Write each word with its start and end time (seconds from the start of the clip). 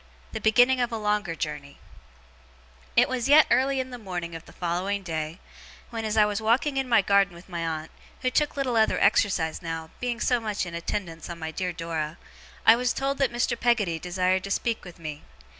THE 0.31 0.41
BEGINNING 0.41 0.81
OF 0.81 0.91
A 0.91 0.97
LONGER 0.97 1.35
JOURNEY 1.35 1.77
It 2.95 3.07
was 3.07 3.29
yet 3.29 3.45
early 3.51 3.79
in 3.79 3.91
the 3.91 3.99
morning 3.99 4.33
of 4.33 4.43
the 4.47 4.51
following 4.51 5.03
day, 5.03 5.39
when, 5.91 6.05
as 6.05 6.17
I 6.17 6.25
was 6.25 6.41
walking 6.41 6.77
in 6.77 6.89
my 6.89 7.03
garden 7.03 7.35
with 7.35 7.47
my 7.47 7.63
aunt 7.63 7.91
(who 8.23 8.31
took 8.31 8.57
little 8.57 8.75
other 8.77 8.97
exercise 8.99 9.61
now, 9.61 9.91
being 9.99 10.19
so 10.19 10.39
much 10.39 10.65
in 10.65 10.73
attendance 10.73 11.29
on 11.29 11.37
my 11.37 11.51
dear 11.51 11.71
Dora), 11.71 12.17
I 12.65 12.75
was 12.75 12.93
told 12.93 13.19
that 13.19 13.31
Mr. 13.31 13.55
Peggotty 13.55 13.99
desired 13.99 14.43
to 14.45 14.49
speak 14.49 14.83
with 14.83 14.97
me. 14.97 15.21